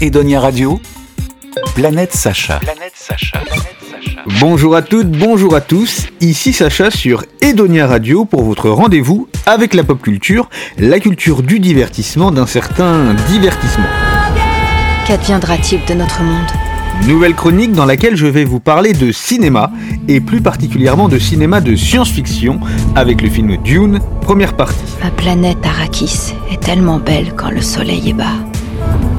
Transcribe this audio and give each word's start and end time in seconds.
Edonia 0.00 0.40
Radio, 0.40 0.80
Planète 1.76 2.12
Sacha. 2.12 2.60
Bonjour 4.40 4.74
à 4.74 4.82
toutes, 4.82 5.10
bonjour 5.10 5.54
à 5.54 5.60
tous, 5.60 6.08
ici 6.20 6.52
Sacha 6.52 6.90
sur 6.90 7.24
Edonia 7.40 7.86
Radio 7.86 8.24
pour 8.24 8.42
votre 8.42 8.70
rendez-vous 8.70 9.28
avec 9.46 9.72
la 9.72 9.84
pop 9.84 10.02
culture, 10.02 10.50
la 10.78 10.98
culture 10.98 11.42
du 11.42 11.60
divertissement 11.60 12.32
d'un 12.32 12.46
certain 12.46 13.14
divertissement. 13.28 13.84
Qu'adviendra-t-il 15.06 15.84
de 15.86 15.94
notre 15.94 16.22
monde? 16.22 16.48
Nouvelle 17.06 17.34
chronique 17.34 17.72
dans 17.72 17.86
laquelle 17.86 18.16
je 18.16 18.26
vais 18.26 18.44
vous 18.44 18.60
parler 18.60 18.92
de 18.94 19.12
cinéma, 19.12 19.70
et 20.08 20.20
plus 20.20 20.40
particulièrement 20.40 21.08
de 21.08 21.18
cinéma 21.18 21.60
de 21.60 21.76
science-fiction, 21.76 22.60
avec 22.96 23.22
le 23.22 23.28
film 23.28 23.56
Dune, 23.58 24.00
première 24.20 24.54
partie. 24.54 24.84
La 25.02 25.10
planète 25.10 25.64
Arrakis 25.64 26.34
est 26.50 26.60
tellement 26.60 26.98
belle 26.98 27.34
quand 27.36 27.50
le 27.50 27.62
soleil 27.62 28.10
est 28.10 28.14
bas. 28.14 28.34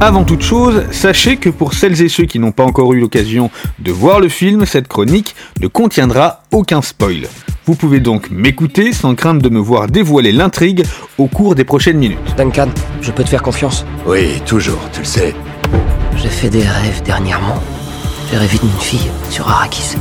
Avant 0.00 0.24
toute 0.24 0.42
chose, 0.42 0.82
sachez 0.90 1.36
que 1.36 1.48
pour 1.48 1.74
celles 1.74 2.02
et 2.02 2.08
ceux 2.08 2.24
qui 2.24 2.40
n'ont 2.40 2.50
pas 2.50 2.64
encore 2.64 2.92
eu 2.92 2.98
l'occasion 2.98 3.50
de 3.78 3.92
voir 3.92 4.18
le 4.18 4.28
film, 4.28 4.66
cette 4.66 4.88
chronique 4.88 5.36
ne 5.60 5.68
contiendra 5.68 6.42
aucun 6.50 6.82
spoil. 6.82 7.28
Vous 7.66 7.76
pouvez 7.76 8.00
donc 8.00 8.28
m'écouter 8.30 8.92
sans 8.92 9.14
crainte 9.14 9.40
de 9.40 9.48
me 9.48 9.60
voir 9.60 9.86
dévoiler 9.86 10.32
l'intrigue 10.32 10.84
au 11.18 11.28
cours 11.28 11.54
des 11.54 11.62
prochaines 11.62 11.98
minutes. 11.98 12.18
Duncan, 12.36 12.68
je 13.00 13.12
peux 13.12 13.22
te 13.22 13.28
faire 13.28 13.42
confiance? 13.42 13.86
Oui, 14.04 14.42
toujours, 14.44 14.80
tu 14.92 14.98
le 15.00 15.06
sais. 15.06 15.34
J'ai 16.16 16.28
fait 16.28 16.50
des 16.50 16.66
rêves 16.66 17.02
dernièrement. 17.04 17.62
J'ai 18.28 18.38
rêvé 18.38 18.58
d'une 18.58 18.70
fille 18.80 19.10
sur 19.30 19.48
Arrakis. 19.48 19.94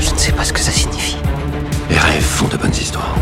Je 0.00 0.10
ne 0.10 0.18
sais 0.18 0.32
pas 0.32 0.42
ce 0.42 0.52
que 0.52 0.58
ça 0.60 0.72
signifie. 0.72 1.16
Les 1.90 1.98
rêves 1.98 2.22
font 2.22 2.48
de 2.48 2.56
bonnes 2.56 2.72
histoires. 2.72 3.14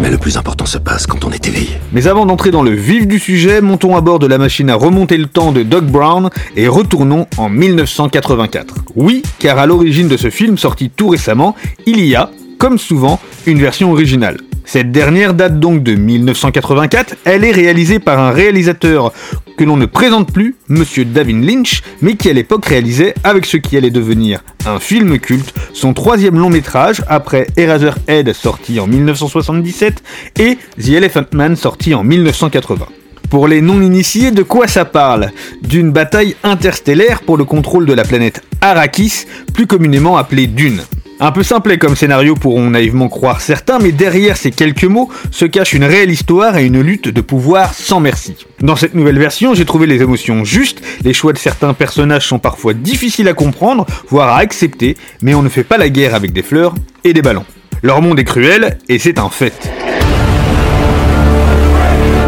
Mais 0.00 0.10
le 0.10 0.18
plus 0.18 0.36
important 0.36 0.64
se 0.64 0.78
passe 0.78 1.06
quand 1.06 1.24
on 1.24 1.30
est 1.32 1.46
éveillé. 1.46 1.70
Mais 1.92 2.06
avant 2.06 2.24
d'entrer 2.24 2.50
dans 2.50 2.62
le 2.62 2.70
vif 2.70 3.06
du 3.06 3.18
sujet, 3.18 3.60
montons 3.60 3.96
à 3.96 4.00
bord 4.00 4.18
de 4.18 4.26
la 4.26 4.38
machine 4.38 4.70
à 4.70 4.76
remonter 4.76 5.16
le 5.16 5.26
temps 5.26 5.50
de 5.50 5.62
Doug 5.62 5.86
Brown 5.86 6.30
et 6.56 6.68
retournons 6.68 7.26
en 7.36 7.48
1984. 7.48 8.74
Oui, 8.94 9.22
car 9.38 9.58
à 9.58 9.66
l'origine 9.66 10.08
de 10.08 10.16
ce 10.16 10.30
film 10.30 10.56
sorti 10.56 10.90
tout 10.90 11.08
récemment, 11.08 11.56
il 11.86 12.04
y 12.04 12.14
a, 12.14 12.30
comme 12.58 12.78
souvent, 12.78 13.20
une 13.46 13.58
version 13.58 13.90
originale. 13.90 14.36
Cette 14.64 14.92
dernière 14.92 15.34
date 15.34 15.58
donc 15.58 15.82
de 15.82 15.94
1984, 15.94 17.16
elle 17.24 17.44
est 17.44 17.52
réalisée 17.52 17.98
par 17.98 18.20
un 18.20 18.30
réalisateur 18.30 19.12
que 19.58 19.64
l'on 19.64 19.76
ne 19.76 19.86
présente 19.86 20.32
plus, 20.32 20.54
Monsieur 20.68 21.04
David 21.04 21.44
Lynch, 21.44 21.82
mais 22.00 22.14
qui 22.14 22.30
à 22.30 22.32
l'époque 22.32 22.64
réalisait 22.64 23.12
avec 23.24 23.44
ce 23.44 23.56
qui 23.56 23.76
allait 23.76 23.90
devenir 23.90 24.40
un 24.66 24.78
film 24.78 25.18
culte, 25.18 25.52
son 25.72 25.94
troisième 25.94 26.38
long 26.38 26.48
métrage 26.48 27.02
après 27.08 27.48
Eraserhead 27.56 28.32
sorti 28.34 28.78
en 28.78 28.86
1977 28.86 30.02
et 30.38 30.58
The 30.80 30.90
Elephant 30.90 31.24
Man 31.32 31.56
sorti 31.56 31.92
en 31.92 32.04
1980. 32.04 32.86
Pour 33.30 33.48
les 33.48 33.60
non-initiés, 33.60 34.30
de 34.30 34.44
quoi 34.44 34.68
ça 34.68 34.84
parle? 34.84 35.32
D'une 35.62 35.90
bataille 35.90 36.36
interstellaire 36.44 37.22
pour 37.22 37.36
le 37.36 37.44
contrôle 37.44 37.84
de 37.84 37.94
la 37.94 38.04
planète 38.04 38.42
Arrakis, 38.60 39.24
plus 39.52 39.66
communément 39.66 40.16
appelée 40.16 40.46
Dune. 40.46 40.82
Un 41.20 41.32
peu 41.32 41.42
simplet 41.42 41.78
comme 41.78 41.96
scénario 41.96 42.36
pourront 42.36 42.70
naïvement 42.70 43.08
croire 43.08 43.40
certains, 43.40 43.80
mais 43.80 43.90
derrière 43.90 44.36
ces 44.36 44.52
quelques 44.52 44.84
mots 44.84 45.08
se 45.32 45.46
cache 45.46 45.72
une 45.72 45.82
réelle 45.82 46.12
histoire 46.12 46.56
et 46.56 46.64
une 46.64 46.80
lutte 46.80 47.08
de 47.08 47.20
pouvoir 47.20 47.74
sans 47.74 47.98
merci. 47.98 48.36
Dans 48.60 48.76
cette 48.76 48.94
nouvelle 48.94 49.18
version, 49.18 49.52
j'ai 49.52 49.64
trouvé 49.64 49.88
les 49.88 50.00
émotions 50.00 50.44
justes, 50.44 50.80
les 51.02 51.12
choix 51.12 51.32
de 51.32 51.38
certains 51.38 51.74
personnages 51.74 52.28
sont 52.28 52.38
parfois 52.38 52.72
difficiles 52.72 53.26
à 53.26 53.34
comprendre, 53.34 53.84
voire 54.08 54.28
à 54.28 54.38
accepter, 54.38 54.96
mais 55.20 55.34
on 55.34 55.42
ne 55.42 55.48
fait 55.48 55.64
pas 55.64 55.76
la 55.76 55.88
guerre 55.88 56.14
avec 56.14 56.32
des 56.32 56.42
fleurs 56.42 56.76
et 57.02 57.12
des 57.12 57.22
ballons. 57.22 57.44
Leur 57.82 58.00
monde 58.00 58.20
est 58.20 58.24
cruel, 58.24 58.78
et 58.88 59.00
c'est 59.00 59.18
un 59.18 59.28
fait. 59.28 59.68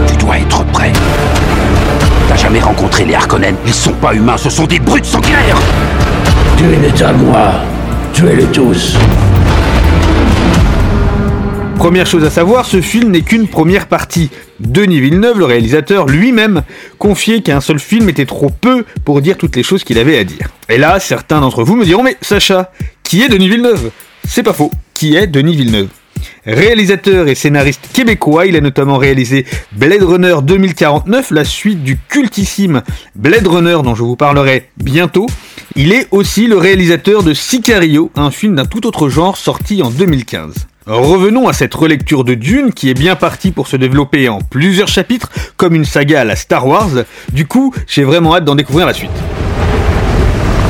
Tu 0.08 0.16
dois 0.16 0.36
être 0.38 0.64
prêt. 0.72 0.92
T'as 2.28 2.36
jamais 2.36 2.60
rencontré 2.60 3.04
les 3.04 3.14
Harkonnen 3.14 3.54
Ils 3.66 3.72
sont 3.72 3.92
pas 3.92 4.14
humains, 4.14 4.36
ce 4.36 4.50
sont 4.50 4.66
des 4.66 4.80
brutes 4.80 5.04
sanguinaires 5.04 5.60
Dune 6.56 6.84
est 6.84 7.02
à 7.02 7.12
moi. 7.12 7.52
Première 11.76 12.04
chose 12.04 12.22
à 12.22 12.28
savoir, 12.28 12.66
ce 12.66 12.82
film 12.82 13.12
n'est 13.12 13.22
qu'une 13.22 13.48
première 13.48 13.86
partie. 13.86 14.28
Denis 14.58 15.00
Villeneuve, 15.00 15.38
le 15.38 15.46
réalisateur 15.46 16.04
lui-même, 16.04 16.60
confiait 16.98 17.40
qu'un 17.40 17.62
seul 17.62 17.78
film 17.78 18.10
était 18.10 18.26
trop 18.26 18.50
peu 18.50 18.84
pour 19.06 19.22
dire 19.22 19.38
toutes 19.38 19.56
les 19.56 19.62
choses 19.62 19.84
qu'il 19.84 19.96
avait 19.98 20.18
à 20.18 20.24
dire. 20.24 20.48
Et 20.68 20.76
là, 20.76 21.00
certains 21.00 21.40
d'entre 21.40 21.64
vous 21.64 21.76
me 21.76 21.86
diront 21.86 22.02
Mais 22.02 22.18
Sacha, 22.20 22.72
qui 23.02 23.22
est 23.22 23.30
Denis 23.30 23.48
Villeneuve? 23.48 23.90
C'est 24.28 24.42
pas 24.42 24.52
faux. 24.52 24.70
Qui 24.92 25.16
est 25.16 25.26
Denis 25.26 25.56
Villeneuve? 25.56 25.88
Réalisateur 26.44 27.26
et 27.26 27.34
scénariste 27.34 27.88
québécois, 27.94 28.44
il 28.44 28.54
a 28.54 28.60
notamment 28.60 28.98
réalisé 28.98 29.46
Blade 29.72 30.02
Runner 30.02 30.36
2049, 30.42 31.30
la 31.30 31.44
suite 31.44 31.82
du 31.82 31.96
cultissime 31.96 32.82
Blade 33.14 33.46
Runner 33.46 33.78
dont 33.82 33.94
je 33.94 34.02
vous 34.02 34.16
parlerai 34.16 34.68
bientôt. 34.76 35.26
Il 35.76 35.92
est 35.92 36.08
aussi 36.10 36.48
le 36.48 36.58
réalisateur 36.58 37.22
de 37.22 37.32
Sicario, 37.32 38.10
un 38.16 38.32
film 38.32 38.56
d'un 38.56 38.64
tout 38.64 38.86
autre 38.88 39.08
genre 39.08 39.36
sorti 39.36 39.82
en 39.82 39.90
2015. 39.90 40.66
Revenons 40.86 41.46
à 41.46 41.52
cette 41.52 41.72
relecture 41.74 42.24
de 42.24 42.34
Dune 42.34 42.72
qui 42.72 42.90
est 42.90 42.94
bien 42.94 43.14
partie 43.14 43.52
pour 43.52 43.68
se 43.68 43.76
développer 43.76 44.28
en 44.28 44.40
plusieurs 44.40 44.88
chapitres 44.88 45.30
comme 45.56 45.76
une 45.76 45.84
saga 45.84 46.22
à 46.22 46.24
la 46.24 46.34
Star 46.34 46.66
Wars. 46.66 46.90
Du 47.32 47.46
coup, 47.46 47.72
j'ai 47.86 48.02
vraiment 48.02 48.34
hâte 48.34 48.44
d'en 48.44 48.56
découvrir 48.56 48.86
la 48.86 48.94
suite. 48.94 49.10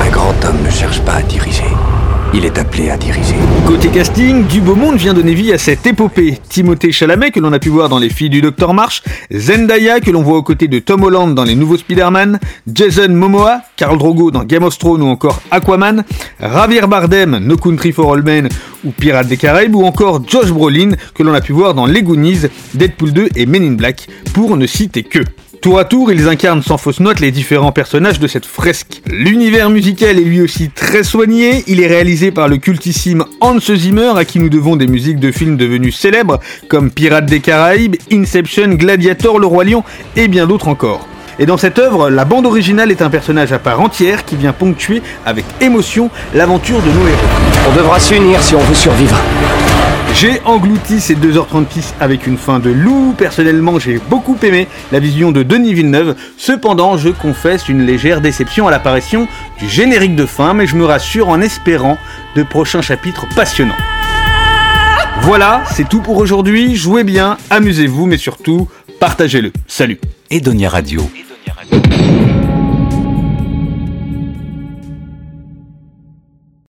Un 0.03 0.10
grand 0.10 0.34
homme 0.44 0.62
ne 0.62 0.71
Il 2.33 2.45
est 2.45 2.59
appelé 2.59 2.91
à 2.91 2.97
diriger. 2.97 3.35
Côté 3.67 3.89
casting, 3.89 4.47
du 4.47 4.61
beau 4.61 4.77
monde 4.77 4.95
vient 4.97 5.15
donner 5.15 5.35
vie 5.35 5.53
à 5.53 5.59
cette 5.59 5.85
épopée. 5.85 6.39
Timothée 6.49 6.93
Chalamet, 6.93 7.33
que 7.33 7.41
l'on 7.41 7.53
a 7.53 7.59
pu 7.59 7.71
voir 7.71 7.89
dans 7.89 7.99
Les 7.99 8.09
Filles 8.09 8.31
du 8.31 8.41
Docteur 8.41 8.73
March, 8.73 9.03
Zendaya, 9.33 9.99
que 9.99 10.13
l'on 10.13 10.23
voit 10.23 10.39
aux 10.39 10.43
côtés 10.45 10.69
de 10.69 10.79
Tom 10.79 11.03
Holland 11.03 11.35
dans 11.35 11.43
les 11.43 11.57
nouveaux 11.57 11.77
Spider-Man, 11.77 12.39
Jason 12.73 13.09
Momoa, 13.09 13.63
Karl 13.77 13.99
Drogo 13.99 14.31
dans 14.31 14.45
Game 14.45 14.63
of 14.63 14.79
Thrones 14.79 15.03
ou 15.03 15.09
encore 15.09 15.43
Aquaman, 15.51 16.05
Javier 16.41 16.87
Bardem, 16.87 17.39
No 17.39 17.57
Country 17.57 17.91
for 17.91 18.15
All 18.15 18.23
Men 18.23 18.49
ou 18.85 18.91
Pirates 18.91 19.29
des 19.29 19.37
Caraïbes, 19.37 19.75
ou 19.75 19.85
encore 19.85 20.23
Josh 20.27 20.51
Brolin, 20.51 20.93
que 21.15 21.23
l'on 21.23 21.35
a 21.35 21.41
pu 21.41 21.53
voir 21.53 21.75
dans 21.75 21.87
Les 21.87 22.03
Deadpool 22.75 23.13
2 23.13 23.29
et 23.37 23.47
Men 23.47 23.65
in 23.65 23.73
Black, 23.73 24.07
pour 24.33 24.57
ne 24.57 24.67
citer 24.67 25.03
que. 25.03 25.21
Tour 25.61 25.79
à 25.79 25.85
tour, 25.85 26.11
ils 26.11 26.27
incarnent 26.27 26.63
sans 26.63 26.79
fausse 26.79 27.01
note 27.01 27.21
les 27.21 27.31
différents 27.31 27.71
personnages 27.71 28.19
de 28.19 28.27
cette 28.27 28.47
fresque. 28.47 29.03
L'univers 29.07 29.69
musical 29.69 30.19
est 30.19 30.23
lui 30.23 30.41
aussi 30.41 30.71
très 30.71 31.03
soigné, 31.03 31.65
il 31.67 31.83
est 31.83 31.87
réalisé 31.87 32.31
par 32.31 32.49
le 32.49 32.57
cultissime 32.57 33.25
Hans 33.43 33.61
Zimmer 33.61 34.13
à 34.17 34.25
qui 34.25 34.39
nous 34.39 34.49
devons 34.49 34.77
des 34.77 34.87
musiques 34.87 35.21
de 35.21 35.31
films 35.31 35.59
devenus 35.59 35.99
célèbres 35.99 36.41
comme 36.69 36.91
Pirates 36.91 37.27
des 37.27 37.41
Caraïbes, 37.41 37.97
Inception, 38.11 38.69
Gladiator, 38.69 39.39
Le 39.39 39.47
Roi 39.47 39.65
Lion 39.65 39.85
et 40.17 40.29
bien 40.29 40.47
d'autres 40.47 40.69
encore. 40.69 41.07
Et 41.39 41.45
dans 41.45 41.59
cette 41.59 41.79
œuvre, 41.79 42.09
la 42.09 42.25
bande 42.25 42.47
originale 42.47 42.91
est 42.91 43.03
un 43.03 43.11
personnage 43.11 43.53
à 43.53 43.59
part 43.59 43.83
entière 43.83 44.25
qui 44.25 44.37
vient 44.37 44.55
ponctuer 44.55 45.03
avec 45.27 45.45
émotion 45.61 46.09
l'aventure 46.35 46.81
de 46.81 46.89
nos 46.89 47.07
héros. 47.07 47.50
On 47.69 47.76
devra 47.76 48.00
s'unir 48.00 48.43
si 48.43 48.54
on 48.54 48.60
veut 48.60 48.75
survivre. 48.75 49.16
J'ai 50.15 50.41
englouti 50.44 51.00
ces 51.00 51.15
2h36 51.15 51.94
avec 52.00 52.26
une 52.26 52.37
fin 52.37 52.59
de 52.59 52.71
loup. 52.71 53.15
Personnellement, 53.16 53.78
j'ai 53.78 54.00
beaucoup 54.10 54.37
aimé 54.43 54.66
la 54.93 54.98
vision 54.98 55.31
de 55.31 55.43
Denis 55.43 55.75
Villeneuve. 55.75 56.16
Cependant, 56.37 56.97
je 56.97 57.10
confesse 57.10 57.69
une 57.69 57.87
légère 57.87 58.21
déception 58.21 58.66
à 58.66 58.71
l'apparition 58.71 59.28
du 59.59 59.69
générique 59.69 60.16
de 60.16 60.26
fin, 60.26 60.53
mais 60.53 60.66
je 60.66 60.76
me 60.76 60.84
rassure 60.84 61.28
en 61.28 61.41
espérant 61.41 61.97
de 62.34 62.43
prochains 62.43 62.82
chapitres 62.82 63.26
passionnants. 63.37 63.77
Voilà, 65.22 65.62
c'est 65.72 65.88
tout 65.88 66.00
pour 66.00 66.16
aujourd'hui. 66.16 66.77
Jouez 66.77 67.04
bien, 67.04 67.37
amusez-vous, 67.50 68.06
mais 68.06 68.19
surtout, 68.19 68.69
partagez-le. 68.98 69.53
Salut. 69.66 70.00
Edonia 70.31 70.69
Radio. 70.71 71.09